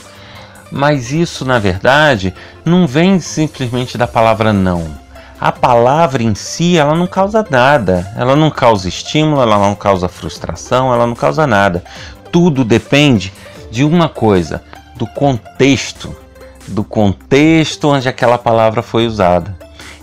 mas 0.71 1.11
isso, 1.11 1.45
na 1.45 1.59
verdade, 1.59 2.33
não 2.65 2.87
vem 2.87 3.19
simplesmente 3.19 3.97
da 3.97 4.07
palavra 4.07 4.51
não. 4.51 5.02
A 5.43 5.51
palavra 5.51 6.23
em 6.23 6.33
si, 6.33 6.77
ela 6.77 6.95
não 6.95 7.05
causa 7.05 7.45
nada. 7.49 8.09
Ela 8.15 8.33
não 8.33 8.49
causa 8.49 8.87
estímulo, 8.87 9.41
ela 9.41 9.57
não 9.57 9.75
causa 9.75 10.07
frustração, 10.07 10.93
ela 10.93 11.05
não 11.05 11.15
causa 11.15 11.45
nada. 11.45 11.83
Tudo 12.31 12.63
depende 12.63 13.33
de 13.69 13.83
uma 13.83 14.07
coisa, 14.07 14.63
do 14.95 15.05
contexto, 15.05 16.15
do 16.65 16.81
contexto 16.81 17.89
onde 17.89 18.07
aquela 18.07 18.37
palavra 18.37 18.81
foi 18.81 19.05
usada. 19.05 19.53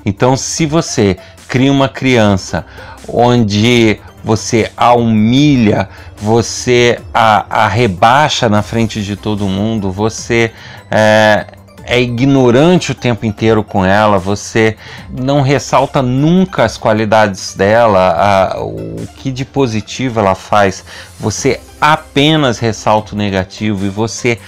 Então, 0.04 0.36
se 0.36 0.66
você 0.66 1.16
cria 1.48 1.72
uma 1.72 1.88
criança 1.88 2.66
onde 3.08 3.98
você 4.22 4.70
a 4.76 4.92
humilha, 4.92 5.88
você 6.18 7.00
a, 7.14 7.64
a 7.64 7.66
rebaixa 7.66 8.46
na 8.50 8.60
frente 8.60 9.02
de 9.02 9.16
todo 9.16 9.46
mundo, 9.46 9.90
você 9.90 10.52
é, 10.90 11.46
é 11.90 12.00
ignorante 12.00 12.92
o 12.92 12.94
tempo 12.94 13.26
inteiro 13.26 13.64
com 13.64 13.84
ela, 13.84 14.16
você 14.16 14.76
não 15.10 15.42
ressalta 15.42 16.00
nunca 16.00 16.64
as 16.64 16.76
qualidades 16.76 17.56
dela, 17.56 18.14
a, 18.16 18.62
o 18.62 19.08
que 19.16 19.32
de 19.32 19.44
positivo 19.44 20.20
ela 20.20 20.36
faz, 20.36 20.84
você 21.18 21.60
apenas 21.80 22.60
ressalta 22.60 23.12
o 23.12 23.18
negativo 23.18 23.84
e 23.84 23.88
você 23.88 24.38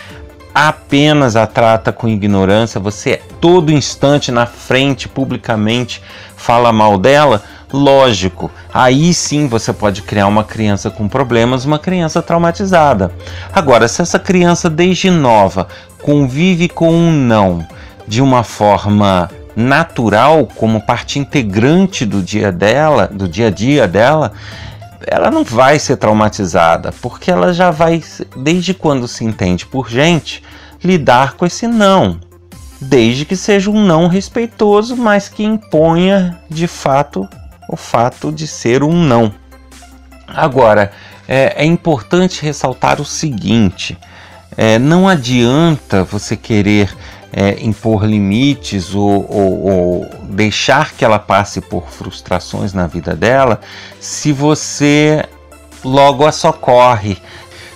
apenas 0.55 1.35
a 1.35 1.45
trata 1.45 1.91
com 1.91 2.07
ignorância, 2.07 2.79
você 2.79 3.21
todo 3.41 3.73
instante 3.73 4.31
na 4.31 4.47
frente, 4.47 5.09
publicamente, 5.09 6.01
fala 6.37 6.73
mal 6.73 6.97
dela, 6.97 7.43
lógico, 7.73 8.51
aí 8.73 9.15
sim 9.15 9.49
você 9.49 9.73
pode 9.73 10.03
criar 10.03 10.27
uma 10.27 10.45
criança 10.45 10.91
com 10.91 11.09
problemas, 11.09 11.65
uma 11.65 11.79
criança 11.79 12.21
traumatizada. 12.21 13.13
Agora, 13.53 13.89
se 13.89 14.03
essa 14.03 14.19
criança 14.19 14.69
desde 14.69 15.11
nova 15.11 15.67
convive 16.03 16.69
com 16.69 16.91
um 16.91 17.11
não 17.11 17.67
de 18.07 18.21
uma 18.21 18.43
forma 18.43 19.31
natural, 19.55 20.47
como 20.57 20.81
parte 20.81 21.19
integrante 21.19 22.05
do 22.05 22.23
dia 22.23 22.51
dela, 22.51 23.07
do 23.07 23.29
dia 23.29 23.47
a 23.49 23.51
dia 23.51 23.87
dela, 23.87 24.33
ela 25.07 25.31
não 25.31 25.45
vai 25.45 25.79
ser 25.79 25.97
traumatizada, 25.97 26.93
porque 27.01 27.31
ela 27.31 27.53
já 27.53 27.71
vai, 27.71 28.03
desde 28.37 28.75
quando 28.75 29.07
se 29.09 29.25
entende 29.25 29.67
por 29.67 29.89
gente, 29.89 30.43
lidar 30.83 31.35
com 31.35 31.47
esse 31.47 31.67
não, 31.67 32.19
desde 32.81 33.25
que 33.25 33.37
seja 33.37 33.71
um 33.71 33.85
não 33.85 34.09
respeitoso, 34.09 34.97
mas 34.97 35.29
que 35.29 35.45
imponha 35.45 36.39
de 36.49 36.67
fato 36.67 37.29
o 37.69 37.77
fato 37.77 38.33
de 38.33 38.47
ser 38.47 38.83
um 38.83 39.05
não. 39.05 39.33
Agora, 40.27 40.93
é, 41.29 41.55
é 41.63 41.65
importante 41.65 42.43
ressaltar 42.43 43.01
o 43.01 43.05
seguinte: 43.05 43.99
é, 44.57 44.79
não 44.79 45.09
adianta 45.09 46.05
você 46.05 46.37
querer 46.37 46.95
é, 47.33 47.57
impor 47.63 48.05
limites 48.05 48.95
ou, 48.95 49.27
ou, 49.31 49.71
ou, 49.71 50.11
deixar 50.25 50.93
que 50.93 51.05
ela 51.05 51.19
passe 51.19 51.61
por 51.61 51.89
frustrações 51.89 52.75
na 52.75 52.87
vida 52.87 53.17
dela 53.17 53.61
se 53.99 54.33
você 54.33 55.25
logo 55.83 56.27
a 56.27 56.33
socorre. 56.33 57.17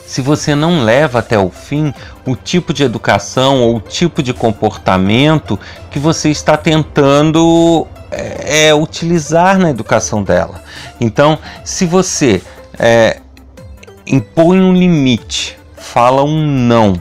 Se 0.06 0.21
você 0.21 0.54
não 0.54 0.85
leva 0.85 1.18
até 1.18 1.37
o 1.37 1.50
fim 1.50 1.92
o 2.25 2.37
tipo 2.37 2.73
de 2.73 2.85
educação 2.85 3.62
ou 3.62 3.76
o 3.76 3.80
tipo 3.80 4.23
de 4.23 4.33
comportamento 4.33 5.59
que 5.90 5.99
você 5.99 6.30
está 6.30 6.56
tentando 6.56 7.87
é, 8.11 8.68
é 8.68 8.75
utilizar 8.75 9.59
na 9.59 9.71
educação 9.71 10.23
dela. 10.23 10.62
Então, 11.00 11.38
se 11.64 11.87
você 11.87 12.40
é, 12.78 13.21
impõe 14.06 14.61
um 14.61 14.73
limite, 14.73 15.56
fala 15.97 16.23
um 16.23 16.47
não 16.47 16.93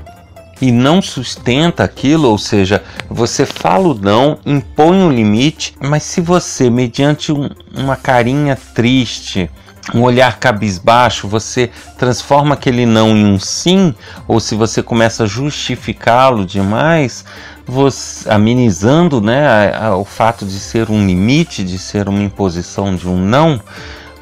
e 0.61 0.71
não 0.71 1.01
sustenta 1.01 1.83
aquilo, 1.83 2.29
ou 2.29 2.37
seja, 2.37 2.81
você 3.09 3.45
fala 3.45 3.89
o 3.89 3.93
não, 3.93 4.39
impõe 4.45 4.95
um 4.95 5.11
limite, 5.11 5.75
mas 5.81 6.03
se 6.03 6.21
você, 6.21 6.69
mediante 6.69 7.29
um, 7.29 7.49
uma 7.75 7.97
carinha 7.97 8.57
triste, 8.73 9.49
um 9.93 10.01
olhar 10.01 10.39
cabisbaixo, 10.39 11.27
você 11.27 11.69
transforma 11.97 12.53
aquele 12.53 12.85
não 12.85 13.09
em 13.09 13.25
um 13.25 13.37
sim, 13.37 13.93
ou 14.29 14.39
se 14.39 14.55
você 14.55 14.81
começa 14.81 15.25
a 15.25 15.27
justificá-lo 15.27 16.45
demais, 16.45 17.25
você, 17.67 18.29
amenizando 18.29 19.19
né, 19.19 19.45
a, 19.45 19.87
a, 19.87 19.97
o 19.97 20.05
fato 20.05 20.45
de 20.45 20.57
ser 20.57 20.89
um 20.89 21.05
limite, 21.05 21.65
de 21.65 21.77
ser 21.77 22.07
uma 22.07 22.23
imposição 22.23 22.95
de 22.95 23.09
um 23.09 23.17
não, 23.17 23.59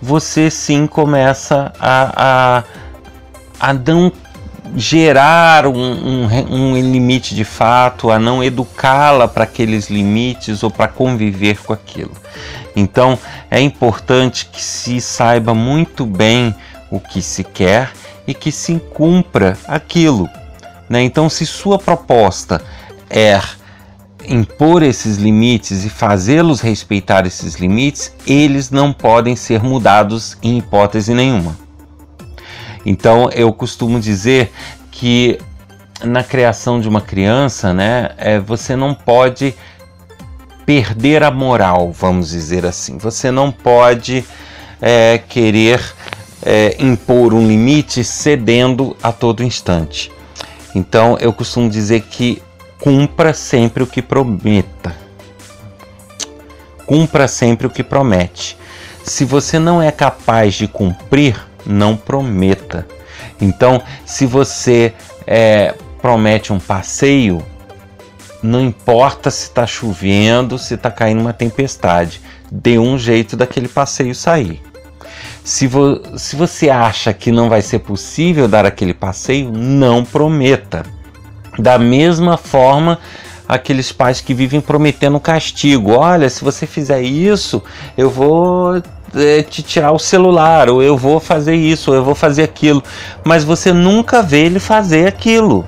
você 0.01 0.49
sim 0.49 0.87
começa 0.87 1.71
a, 1.79 2.57
a, 2.57 2.63
a 3.59 3.71
não 3.71 4.11
gerar 4.75 5.67
um, 5.67 5.73
um, 5.73 6.27
um, 6.49 6.75
limite 6.75 7.35
de 7.35 7.43
fato, 7.43 8.09
a 8.11 8.17
não 8.17 8.43
educá-la 8.43 9.27
para 9.27 9.43
aqueles 9.43 9.89
limites 9.89 10.63
ou 10.63 10.71
para 10.71 10.87
conviver 10.87 11.57
com 11.61 11.73
aquilo. 11.73 12.11
Então 12.75 13.17
é 13.49 13.59
importante 13.61 14.45
que 14.45 14.61
se 14.61 14.99
saiba 14.99 15.53
muito 15.53 16.05
bem 16.05 16.55
o 16.89 16.99
que 16.99 17.21
se 17.21 17.43
quer 17.43 17.91
e 18.27 18.33
que 18.33 18.51
se 18.51 18.79
cumpra 18.93 19.57
aquilo. 19.67 20.29
Né? 20.89 21.01
Então, 21.03 21.29
se 21.29 21.45
sua 21.45 21.77
proposta 21.77 22.61
é 23.09 23.39
impor 24.27 24.83
esses 24.83 25.17
limites 25.17 25.83
e 25.83 25.89
fazê-los 25.89 26.61
respeitar 26.61 27.25
esses 27.25 27.55
limites, 27.55 28.13
eles 28.25 28.69
não 28.69 28.93
podem 28.93 29.35
ser 29.35 29.61
mudados 29.61 30.37
em 30.41 30.57
hipótese 30.57 31.13
nenhuma. 31.13 31.62
Então 32.85 33.29
eu 33.31 33.51
costumo 33.53 33.99
dizer 33.99 34.51
que 34.91 35.39
na 36.03 36.23
criação 36.23 36.79
de 36.79 36.87
uma 36.87 37.01
criança, 37.01 37.73
né, 37.73 38.11
é, 38.17 38.39
você 38.39 38.75
não 38.75 38.93
pode 38.93 39.55
perder 40.65 41.23
a 41.23 41.31
moral, 41.31 41.91
vamos 41.91 42.29
dizer 42.29 42.65
assim. 42.65 42.97
Você 42.97 43.31
não 43.31 43.51
pode 43.51 44.25
é, 44.81 45.17
querer 45.17 45.81
é, 46.41 46.75
impor 46.79 47.33
um 47.33 47.47
limite 47.47 48.03
cedendo 48.03 48.95
a 49.01 49.11
todo 49.11 49.43
instante. 49.43 50.11
Então 50.75 51.17
eu 51.19 51.31
costumo 51.31 51.69
dizer 51.69 52.01
que 52.01 52.41
cumpra 52.79 53.33
sempre 53.33 53.83
o 53.83 53.87
que 53.87 54.01
prometa. 54.01 54.95
Cumpra 56.85 57.27
sempre 57.27 57.67
o 57.67 57.69
que 57.69 57.83
promete. 57.83 58.57
Se 59.03 59.23
você 59.25 59.59
não 59.59 59.81
é 59.81 59.91
capaz 59.91 60.53
de 60.55 60.67
cumprir, 60.67 61.35
não 61.65 61.95
prometa. 61.95 62.87
Então, 63.39 63.81
se 64.05 64.25
você 64.25 64.93
é, 65.25 65.73
promete 66.01 66.51
um 66.51 66.59
passeio, 66.59 67.43
não 68.41 68.61
importa 68.61 69.31
se 69.31 69.43
está 69.43 69.65
chovendo, 69.65 70.57
se 70.57 70.73
está 70.73 70.91
caindo 70.91 71.21
uma 71.21 71.33
tempestade, 71.33 72.21
dê 72.51 72.77
um 72.77 72.97
jeito 72.97 73.37
daquele 73.37 73.67
passeio 73.67 74.13
sair. 74.13 74.61
Se, 75.43 75.67
vo 75.67 76.01
se 76.17 76.35
você 76.35 76.69
acha 76.69 77.13
que 77.13 77.31
não 77.31 77.49
vai 77.49 77.61
ser 77.61 77.79
possível 77.79 78.47
dar 78.47 78.65
aquele 78.65 78.93
passeio, 78.93 79.51
não 79.51 80.03
prometa. 80.03 80.83
Da 81.59 81.77
mesma 81.77 82.37
forma, 82.37 82.99
aqueles 83.47 83.91
pais 83.91 84.21
que 84.21 84.33
vivem 84.33 84.61
prometendo 84.61 85.19
castigo: 85.19 85.91
olha, 85.91 86.29
se 86.29 86.43
você 86.43 86.65
fizer 86.65 87.01
isso, 87.01 87.61
eu 87.97 88.09
vou 88.09 88.81
é, 89.15 89.43
te 89.43 89.61
tirar 89.61 89.91
o 89.91 89.99
celular, 89.99 90.69
ou 90.69 90.81
eu 90.81 90.97
vou 90.97 91.19
fazer 91.19 91.55
isso, 91.55 91.91
ou 91.91 91.97
eu 91.97 92.03
vou 92.03 92.15
fazer 92.15 92.43
aquilo. 92.43 92.83
Mas 93.23 93.43
você 93.43 93.71
nunca 93.71 94.21
vê 94.21 94.45
ele 94.45 94.59
fazer 94.59 95.07
aquilo. 95.07 95.65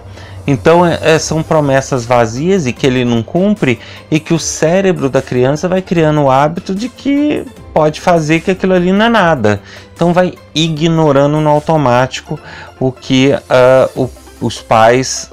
Então 0.47 0.85
é, 0.85 0.99
é, 1.01 1.19
são 1.19 1.41
promessas 1.41 2.05
vazias 2.05 2.67
e 2.67 2.73
que 2.73 2.85
ele 2.85 3.03
não 3.03 3.23
cumpre 3.23 3.79
e 4.11 4.19
que 4.19 4.33
o 4.33 4.39
cérebro 4.39 5.09
da 5.09 5.21
criança 5.21 5.67
vai 5.67 5.81
criando 5.81 6.21
o 6.21 6.29
hábito 6.29 6.75
de 6.75 6.87
que 6.87 7.45
pode 7.73 7.99
fazer 7.99 8.41
que 8.41 8.51
aquilo 8.51 8.73
ali 8.73 8.91
não 8.91 9.05
é 9.05 9.09
nada. 9.09 9.61
Então 9.93 10.13
vai 10.13 10.33
ignorando 10.53 11.41
no 11.41 11.49
automático 11.49 12.39
o 12.79 12.91
que 12.91 13.31
uh, 13.33 14.03
o, 14.03 14.09
os 14.45 14.61
pais 14.61 15.31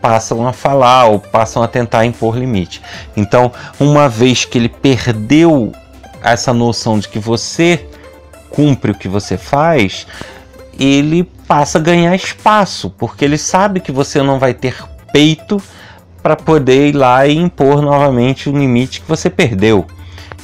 passam 0.00 0.46
a 0.46 0.52
falar 0.52 1.06
ou 1.06 1.18
passam 1.18 1.62
a 1.62 1.68
tentar 1.68 2.04
impor 2.04 2.36
limite. 2.36 2.82
Então, 3.16 3.52
uma 3.78 4.08
vez 4.08 4.44
que 4.44 4.58
ele 4.58 4.68
perdeu 4.68 5.72
essa 6.22 6.52
noção 6.52 6.98
de 6.98 7.08
que 7.08 7.18
você 7.18 7.86
cumpre 8.50 8.92
o 8.92 8.94
que 8.94 9.08
você 9.08 9.36
faz, 9.36 10.06
ele 10.78 11.24
passa 11.46 11.78
a 11.78 11.80
ganhar 11.80 12.14
espaço, 12.14 12.90
porque 12.90 13.24
ele 13.24 13.38
sabe 13.38 13.80
que 13.80 13.92
você 13.92 14.22
não 14.22 14.38
vai 14.38 14.54
ter 14.54 14.76
peito 15.12 15.60
para 16.22 16.36
poder 16.36 16.88
ir 16.88 16.92
lá 16.92 17.26
e 17.26 17.36
impor 17.36 17.82
novamente 17.82 18.48
o 18.48 18.56
limite 18.56 19.00
que 19.00 19.08
você 19.08 19.28
perdeu. 19.28 19.86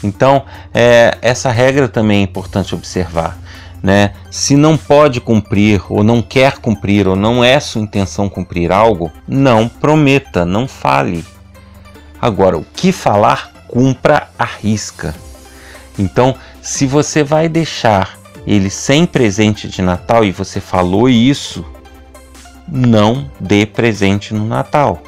Então, 0.02 0.44
é, 0.72 1.16
essa 1.22 1.50
regra 1.50 1.88
também 1.88 2.20
é 2.20 2.22
importante 2.22 2.74
observar. 2.74 3.38
Né? 3.82 4.12
Se 4.30 4.56
não 4.56 4.76
pode 4.76 5.20
cumprir, 5.20 5.80
ou 5.88 6.02
não 6.02 6.20
quer 6.20 6.58
cumprir, 6.58 7.06
ou 7.06 7.14
não 7.14 7.44
é 7.44 7.60
sua 7.60 7.80
intenção 7.80 8.28
cumprir 8.28 8.72
algo, 8.72 9.10
não 9.26 9.68
prometa, 9.68 10.44
não 10.44 10.66
fale. 10.66 11.24
Agora, 12.20 12.58
o 12.58 12.64
que 12.64 12.90
falar, 12.90 13.52
cumpra 13.68 14.28
a 14.36 14.44
risca. 14.44 15.14
Então, 15.98 16.34
se 16.62 16.86
você 16.86 17.22
vai 17.22 17.48
deixar 17.48 18.18
ele 18.46 18.70
sem 18.70 19.04
presente 19.04 19.68
de 19.68 19.82
Natal 19.82 20.24
e 20.24 20.32
você 20.32 20.60
falou 20.60 21.08
isso, 21.08 21.64
não 22.66 23.30
dê 23.40 23.66
presente 23.66 24.32
no 24.32 24.46
Natal. 24.46 25.02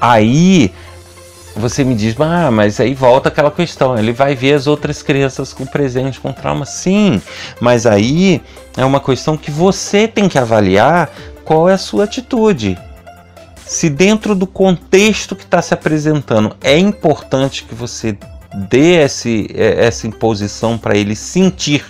Aí 0.00 0.72
você 1.54 1.84
me 1.84 1.94
diz, 1.94 2.18
ah, 2.20 2.50
mas 2.50 2.80
aí 2.80 2.94
volta 2.94 3.28
aquela 3.28 3.50
questão, 3.50 3.98
ele 3.98 4.12
vai 4.12 4.34
ver 4.34 4.54
as 4.54 4.66
outras 4.66 5.02
crianças 5.02 5.52
com 5.52 5.66
presente, 5.66 6.20
com 6.20 6.32
trauma. 6.32 6.64
Sim, 6.64 7.20
mas 7.60 7.86
aí 7.86 8.40
é 8.76 8.84
uma 8.84 9.00
questão 9.00 9.36
que 9.36 9.50
você 9.50 10.08
tem 10.08 10.28
que 10.28 10.38
avaliar 10.38 11.10
qual 11.44 11.68
é 11.68 11.74
a 11.74 11.78
sua 11.78 12.04
atitude. 12.04 12.78
Se 13.66 13.88
dentro 13.88 14.34
do 14.34 14.46
contexto 14.46 15.36
que 15.36 15.44
está 15.44 15.60
se 15.62 15.74
apresentando 15.74 16.56
é 16.60 16.76
importante 16.76 17.64
que 17.64 17.74
você 17.74 18.16
dê 18.54 19.02
esse, 19.02 19.48
é, 19.54 19.84
essa 19.84 20.06
imposição 20.06 20.76
para 20.76 20.96
ele 20.96 21.14
sentir 21.14 21.84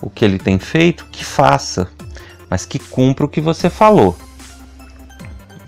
o 0.00 0.08
que 0.08 0.24
ele 0.24 0.38
tem 0.38 0.58
feito, 0.58 1.06
que 1.10 1.24
faça, 1.24 1.88
mas 2.48 2.64
que 2.64 2.78
cumpra 2.78 3.24
o 3.24 3.28
que 3.28 3.40
você 3.40 3.68
falou. 3.68 4.16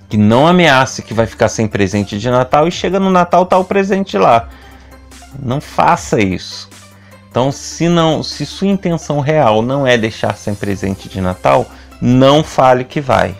Que 0.08 0.16
não 0.16 0.46
ameace 0.46 1.02
que 1.02 1.14
vai 1.14 1.26
ficar 1.26 1.48
sem 1.48 1.68
presente 1.68 2.18
de 2.18 2.30
Natal 2.30 2.66
e 2.66 2.72
chega 2.72 2.98
no 2.98 3.10
Natal 3.10 3.46
tá 3.46 3.56
o 3.58 3.64
presente 3.64 4.18
lá. 4.18 4.48
Não 5.38 5.60
faça 5.60 6.20
isso. 6.20 6.68
Então, 7.30 7.52
se 7.52 7.88
não, 7.88 8.22
se 8.22 8.44
sua 8.44 8.66
intenção 8.66 9.20
real 9.20 9.62
não 9.62 9.86
é 9.86 9.96
deixar 9.96 10.36
sem 10.36 10.52
presente 10.52 11.08
de 11.08 11.20
Natal, 11.20 11.70
não 12.00 12.42
fale 12.42 12.84
que 12.84 13.00
vai. 13.00 13.36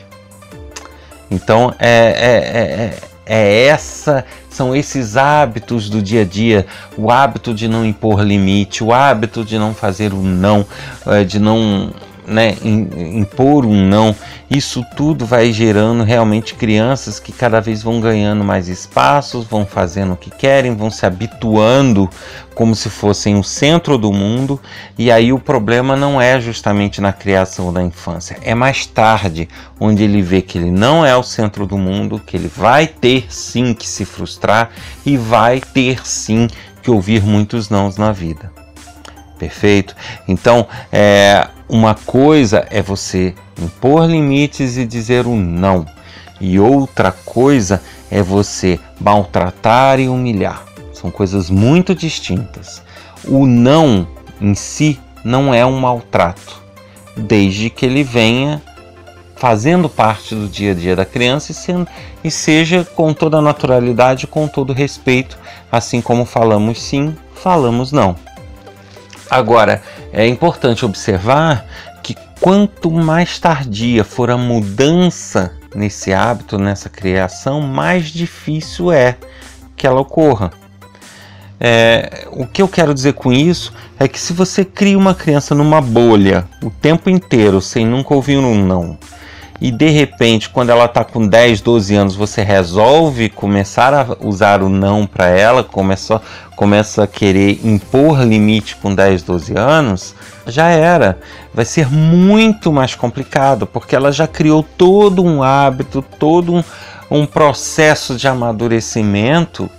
Então, 1.28 1.74
é, 1.78 1.88
é, 1.88 2.60
é, 2.60 2.98
é 3.32 3.66
essa 3.66 4.24
são 4.48 4.74
esses 4.74 5.16
hábitos 5.16 5.88
do 5.88 6.02
dia 6.02 6.22
a 6.22 6.24
dia, 6.24 6.66
o 6.96 7.12
hábito 7.12 7.54
de 7.54 7.68
não 7.68 7.86
impor 7.86 8.22
limite, 8.22 8.82
o 8.82 8.92
hábito 8.92 9.44
de 9.44 9.56
não 9.56 9.72
fazer 9.72 10.12
um 10.12 10.22
não, 10.22 10.66
eh, 11.06 11.22
de 11.22 11.38
não 11.38 11.92
né, 12.30 12.56
impor 12.62 13.66
um 13.66 13.84
não, 13.84 14.14
isso 14.48 14.84
tudo 14.96 15.26
vai 15.26 15.52
gerando 15.52 16.04
realmente 16.04 16.54
crianças 16.54 17.18
que 17.18 17.32
cada 17.32 17.60
vez 17.60 17.82
vão 17.82 18.00
ganhando 18.00 18.44
mais 18.44 18.68
espaços, 18.68 19.44
vão 19.44 19.66
fazendo 19.66 20.12
o 20.12 20.16
que 20.16 20.30
querem, 20.30 20.76
vão 20.76 20.90
se 20.90 21.04
habituando 21.04 22.08
como 22.54 22.76
se 22.76 22.88
fossem 22.88 23.36
o 23.36 23.42
centro 23.42 23.98
do 23.98 24.12
mundo, 24.12 24.60
e 24.96 25.10
aí 25.10 25.32
o 25.32 25.38
problema 25.38 25.96
não 25.96 26.20
é 26.20 26.40
justamente 26.40 27.00
na 27.00 27.12
criação 27.12 27.72
da 27.72 27.82
infância, 27.82 28.36
é 28.42 28.54
mais 28.54 28.86
tarde, 28.86 29.48
onde 29.78 30.04
ele 30.04 30.22
vê 30.22 30.40
que 30.40 30.58
ele 30.58 30.70
não 30.70 31.04
é 31.04 31.16
o 31.16 31.22
centro 31.22 31.66
do 31.66 31.76
mundo, 31.76 32.20
que 32.24 32.36
ele 32.36 32.48
vai 32.48 32.86
ter 32.86 33.26
sim 33.28 33.74
que 33.74 33.88
se 33.88 34.04
frustrar 34.04 34.70
e 35.04 35.16
vai 35.16 35.60
ter 35.60 36.06
sim 36.06 36.48
que 36.82 36.90
ouvir 36.90 37.22
muitos 37.22 37.68
nãos 37.70 37.96
na 37.96 38.12
vida. 38.12 38.59
Perfeito? 39.40 39.96
Então, 40.28 40.68
é, 40.92 41.48
uma 41.66 41.94
coisa 41.94 42.66
é 42.70 42.82
você 42.82 43.34
impor 43.58 44.06
limites 44.06 44.76
e 44.76 44.84
dizer 44.84 45.26
um 45.26 45.34
não, 45.34 45.86
e 46.38 46.60
outra 46.60 47.10
coisa 47.10 47.82
é 48.10 48.22
você 48.22 48.78
maltratar 49.00 49.98
e 49.98 50.10
humilhar. 50.10 50.62
São 50.92 51.10
coisas 51.10 51.48
muito 51.48 51.94
distintas. 51.94 52.82
O 53.24 53.46
não 53.46 54.06
em 54.38 54.54
si 54.54 55.00
não 55.24 55.54
é 55.54 55.64
um 55.64 55.80
maltrato, 55.80 56.60
desde 57.16 57.70
que 57.70 57.86
ele 57.86 58.04
venha 58.04 58.60
fazendo 59.36 59.88
parte 59.88 60.34
do 60.34 60.48
dia 60.48 60.72
a 60.72 60.74
dia 60.74 60.94
da 60.94 61.06
criança 61.06 61.50
e, 61.50 61.54
sendo, 61.54 61.88
e 62.22 62.30
seja 62.30 62.84
com 62.84 63.14
toda 63.14 63.38
a 63.38 63.42
naturalidade, 63.42 64.26
com 64.26 64.46
todo 64.46 64.74
respeito, 64.74 65.38
assim 65.72 66.02
como 66.02 66.26
falamos 66.26 66.78
sim, 66.82 67.16
falamos 67.34 67.90
não. 67.90 68.14
Agora, 69.30 69.80
é 70.12 70.26
importante 70.26 70.84
observar 70.84 71.64
que 72.02 72.16
quanto 72.40 72.90
mais 72.90 73.38
tardia 73.38 74.02
for 74.02 74.30
a 74.30 74.36
mudança 74.36 75.52
nesse 75.74 76.12
hábito, 76.12 76.58
nessa 76.58 76.88
criação, 76.88 77.60
mais 77.60 78.08
difícil 78.08 78.90
é 78.90 79.16
que 79.76 79.86
ela 79.86 80.00
ocorra. 80.00 80.50
É, 81.62 82.26
o 82.32 82.46
que 82.46 82.62
eu 82.62 82.66
quero 82.66 82.92
dizer 82.94 83.12
com 83.12 83.30
isso 83.30 83.72
é 83.98 84.08
que 84.08 84.18
se 84.18 84.32
você 84.32 84.64
cria 84.64 84.96
uma 84.96 85.14
criança 85.14 85.54
numa 85.54 85.80
bolha 85.80 86.48
o 86.62 86.70
tempo 86.70 87.10
inteiro 87.10 87.60
sem 87.60 87.86
nunca 87.86 88.14
ouvir 88.14 88.38
um 88.38 88.64
não, 88.64 88.98
e 89.60 89.70
de 89.70 89.90
repente, 89.90 90.48
quando 90.48 90.70
ela 90.70 90.86
está 90.86 91.04
com 91.04 91.26
10, 91.26 91.60
12 91.60 91.94
anos, 91.94 92.16
você 92.16 92.42
resolve 92.42 93.28
começar 93.28 93.92
a 93.92 94.16
usar 94.20 94.62
o 94.62 94.68
não 94.68 95.06
para 95.06 95.28
ela, 95.28 95.62
começa, 95.62 96.22
começa 96.56 97.04
a 97.04 97.06
querer 97.06 97.60
impor 97.62 98.22
limite 98.22 98.76
com 98.76 98.94
10, 98.94 99.22
12 99.22 99.58
anos, 99.58 100.14
já 100.46 100.68
era. 100.68 101.18
Vai 101.52 101.64
ser 101.64 101.90
muito 101.90 102.72
mais 102.72 102.94
complicado, 102.94 103.66
porque 103.66 103.94
ela 103.94 104.10
já 104.10 104.26
criou 104.26 104.62
todo 104.62 105.22
um 105.22 105.42
hábito, 105.42 106.02
todo 106.18 106.54
um, 106.54 106.64
um 107.10 107.26
processo 107.26 108.16
de 108.16 108.26
amadurecimento 108.26 109.70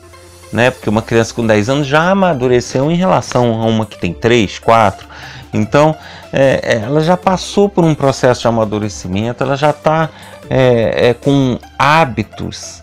né? 0.51 0.69
Porque 0.69 0.89
uma 0.89 1.01
criança 1.01 1.33
com 1.33 1.45
10 1.45 1.69
anos 1.69 1.87
já 1.87 2.11
amadureceu 2.11 2.91
em 2.91 2.95
relação 2.95 3.61
a 3.61 3.65
uma 3.65 3.85
que 3.85 3.97
tem 3.97 4.13
3, 4.13 4.59
4. 4.59 5.07
Então, 5.53 5.95
é, 6.31 6.59
é, 6.63 6.75
ela 6.83 7.01
já 7.01 7.17
passou 7.17 7.67
por 7.67 7.83
um 7.83 7.93
processo 7.93 8.41
de 8.41 8.47
amadurecimento, 8.47 9.43
ela 9.43 9.55
já 9.55 9.71
está 9.71 10.09
é, 10.49 11.09
é, 11.09 11.13
com 11.13 11.59
hábitos 11.77 12.81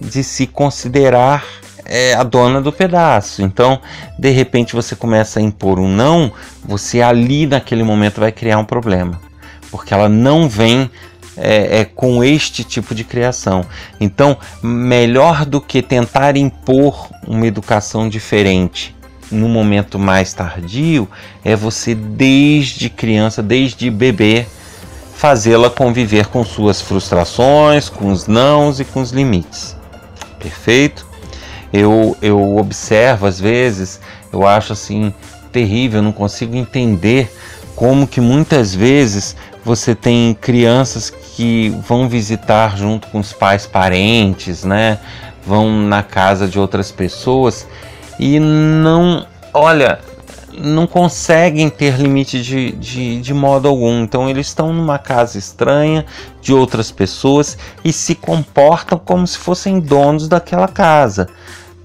de 0.00 0.22
se 0.22 0.46
considerar 0.46 1.44
é, 1.84 2.14
a 2.14 2.22
dona 2.22 2.60
do 2.60 2.72
pedaço. 2.72 3.42
Então, 3.42 3.80
de 4.18 4.30
repente, 4.30 4.74
você 4.74 4.94
começa 4.94 5.40
a 5.40 5.42
impor 5.42 5.78
um 5.78 5.88
não, 5.88 6.32
você 6.64 7.00
ali 7.00 7.46
naquele 7.46 7.82
momento 7.82 8.20
vai 8.20 8.32
criar 8.32 8.58
um 8.58 8.64
problema, 8.64 9.20
porque 9.70 9.92
ela 9.92 10.08
não 10.08 10.48
vem 10.48 10.90
é, 11.36 11.80
é, 11.80 11.84
com 11.84 12.24
este 12.24 12.64
tipo 12.64 12.94
de 12.94 13.04
criação. 13.04 13.64
Então, 14.00 14.38
melhor 14.62 15.44
do 15.44 15.60
que 15.60 15.82
tentar 15.82 16.36
impor 16.36 17.08
uma 17.26 17.46
educação 17.46 18.08
diferente 18.08 18.95
no 19.30 19.48
momento 19.48 19.98
mais 19.98 20.32
tardio, 20.32 21.08
é 21.44 21.56
você 21.56 21.94
desde 21.94 22.88
criança, 22.88 23.42
desde 23.42 23.90
bebê, 23.90 24.46
fazê-la 25.14 25.70
conviver 25.70 26.26
com 26.26 26.44
suas 26.44 26.80
frustrações, 26.80 27.88
com 27.88 28.10
os 28.10 28.26
nãos 28.26 28.80
e 28.80 28.84
com 28.84 29.00
os 29.00 29.10
limites. 29.10 29.76
Perfeito? 30.38 31.06
Eu, 31.72 32.16
eu 32.22 32.56
observo 32.56 33.26
às 33.26 33.40
vezes, 33.40 34.00
eu 34.32 34.46
acho 34.46 34.72
assim 34.72 35.12
terrível, 35.50 36.02
não 36.02 36.12
consigo 36.12 36.54
entender 36.54 37.34
como 37.74 38.06
que 38.06 38.20
muitas 38.20 38.74
vezes 38.74 39.36
você 39.64 39.94
tem 39.94 40.36
crianças 40.40 41.10
que 41.10 41.70
vão 41.86 42.08
visitar 42.08 42.76
junto 42.76 43.08
com 43.08 43.18
os 43.18 43.32
pais 43.32 43.66
parentes, 43.66 44.64
né? 44.64 44.98
Vão 45.44 45.70
na 45.70 46.02
casa 46.02 46.46
de 46.46 46.58
outras 46.58 46.90
pessoas 46.92 47.66
e 48.18 48.38
não, 48.40 49.26
olha, 49.52 50.00
não 50.58 50.86
conseguem 50.86 51.68
ter 51.68 51.96
limite 51.96 52.42
de, 52.42 52.72
de, 52.72 53.20
de 53.20 53.34
modo 53.34 53.68
algum. 53.68 54.02
Então 54.02 54.28
eles 54.28 54.48
estão 54.48 54.72
numa 54.72 54.98
casa 54.98 55.38
estranha 55.38 56.04
de 56.40 56.52
outras 56.52 56.90
pessoas 56.90 57.56
e 57.84 57.92
se 57.92 58.14
comportam 58.14 58.98
como 58.98 59.26
se 59.26 59.38
fossem 59.38 59.78
donos 59.78 60.28
daquela 60.28 60.68
casa. 60.68 61.28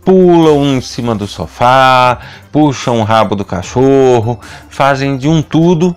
Pulam 0.04 0.78
em 0.78 0.82
cima 0.82 1.13
do 1.13 1.28
sofá, 1.28 2.20
puxam 2.52 3.00
o 3.00 3.04
rabo 3.04 3.36
do 3.36 3.46
cachorro, 3.46 4.39
fazem 4.70 5.17
de 5.17 5.28
um 5.28 5.41
tudo 5.41 5.96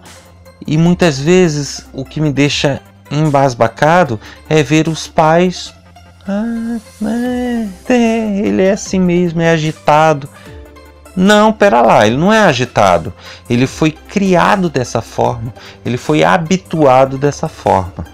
e 0.67 0.77
muitas 0.77 1.19
vezes 1.19 1.87
o 1.93 2.05
que 2.05 2.21
me 2.21 2.31
deixa 2.33 2.83
embasbacado 3.11 4.19
é 4.49 4.63
ver 4.63 4.89
os 4.89 5.07
pais. 5.07 5.73
Ah, 6.27 6.79
é, 7.89 8.41
ele 8.45 8.63
é 8.63 8.73
assim 8.73 8.99
mesmo, 8.99 9.41
é 9.41 9.51
agitado. 9.51 10.29
Não, 11.15 11.53
pera 11.53 11.81
lá, 11.81 12.07
ele 12.07 12.17
não 12.17 12.33
é 12.33 12.41
agitado. 12.41 13.13
Ele 13.49 13.67
foi 13.67 13.91
criado 13.91 14.69
dessa 14.69 15.01
forma, 15.01 15.55
ele 15.85 15.97
foi 15.97 16.25
habituado 16.25 17.17
dessa 17.19 17.47
forma. 17.47 18.05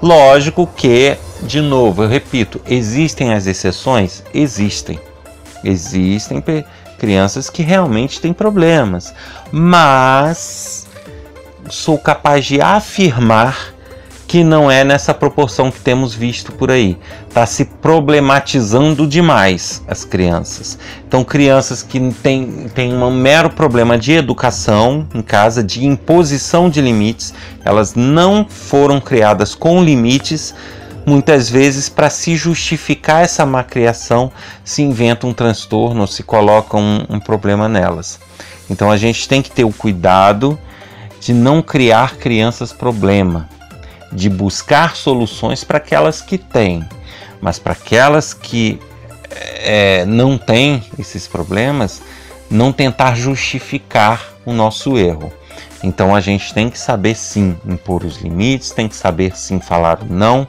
Lógico 0.00 0.66
que, 0.66 1.16
de 1.42 1.60
novo, 1.60 2.02
eu 2.02 2.08
repito, 2.08 2.60
existem 2.66 3.32
as 3.32 3.46
exceções? 3.46 4.22
Existem. 4.34 5.00
Existem 5.64 6.44
crianças 6.98 7.48
que 7.48 7.62
realmente 7.62 8.20
têm 8.20 8.32
problemas, 8.32 9.14
mas 9.50 10.86
sou 11.70 11.98
capaz 11.98 12.44
de 12.44 12.60
afirmar 12.60 13.73
que 14.26 14.42
não 14.42 14.70
é 14.70 14.84
nessa 14.84 15.12
proporção 15.12 15.70
que 15.70 15.80
temos 15.80 16.14
visto 16.14 16.52
por 16.52 16.70
aí. 16.70 16.96
Está 17.28 17.46
se 17.46 17.64
problematizando 17.64 19.06
demais 19.06 19.82
as 19.86 20.04
crianças. 20.04 20.78
Então, 21.06 21.22
crianças 21.22 21.82
que 21.82 22.00
têm, 22.22 22.68
têm 22.74 22.94
um 22.94 23.10
mero 23.10 23.50
problema 23.50 23.98
de 23.98 24.12
educação 24.12 25.06
em 25.14 25.22
casa, 25.22 25.62
de 25.62 25.84
imposição 25.84 26.70
de 26.70 26.80
limites, 26.80 27.34
elas 27.64 27.94
não 27.94 28.46
foram 28.48 29.00
criadas 29.00 29.54
com 29.54 29.82
limites. 29.82 30.54
Muitas 31.06 31.50
vezes, 31.50 31.88
para 31.88 32.08
se 32.08 32.34
justificar 32.34 33.22
essa 33.22 33.44
má 33.44 33.62
criação, 33.62 34.32
se 34.64 34.82
inventa 34.82 35.26
um 35.26 35.34
transtorno 35.34 36.08
se 36.08 36.22
coloca 36.22 36.76
um, 36.76 37.04
um 37.10 37.20
problema 37.20 37.68
nelas. 37.68 38.18
Então, 38.70 38.90
a 38.90 38.96
gente 38.96 39.28
tem 39.28 39.42
que 39.42 39.50
ter 39.50 39.64
o 39.64 39.72
cuidado 39.72 40.58
de 41.20 41.34
não 41.34 41.60
criar 41.60 42.16
crianças 42.16 42.72
problema 42.72 43.48
de 44.14 44.30
buscar 44.30 44.96
soluções 44.96 45.64
para 45.64 45.78
aquelas 45.78 46.20
que 46.20 46.38
têm, 46.38 46.82
mas 47.40 47.58
para 47.58 47.72
aquelas 47.72 48.32
que 48.32 48.80
é, 49.30 50.04
não 50.06 50.38
têm 50.38 50.82
esses 50.98 51.26
problemas, 51.26 52.00
não 52.50 52.72
tentar 52.72 53.16
justificar 53.16 54.32
o 54.46 54.52
nosso 54.52 54.96
erro. 54.96 55.32
Então 55.82 56.14
a 56.14 56.20
gente 56.20 56.54
tem 56.54 56.70
que 56.70 56.78
saber 56.78 57.14
sim 57.14 57.56
impor 57.66 58.04
os 58.04 58.18
limites, 58.18 58.70
tem 58.70 58.88
que 58.88 58.96
saber 58.96 59.36
sim 59.36 59.60
falar 59.60 60.02
o 60.02 60.06
não 60.06 60.46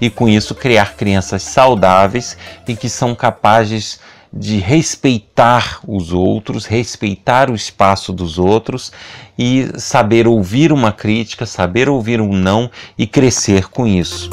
e 0.00 0.08
com 0.08 0.28
isso 0.28 0.54
criar 0.54 0.94
crianças 0.94 1.42
saudáveis 1.42 2.36
e 2.66 2.74
que 2.74 2.88
são 2.88 3.14
capazes 3.14 4.00
de 4.32 4.58
respeitar 4.58 5.80
os 5.86 6.12
outros, 6.12 6.66
respeitar 6.66 7.50
o 7.50 7.54
espaço 7.54 8.12
dos 8.12 8.38
outros 8.38 8.92
e 9.38 9.68
saber 9.76 10.28
ouvir 10.28 10.72
uma 10.72 10.92
crítica, 10.92 11.46
saber 11.46 11.88
ouvir 11.88 12.20
um 12.20 12.32
não 12.32 12.70
e 12.96 13.06
crescer 13.06 13.68
com 13.68 13.86
isso. 13.86 14.30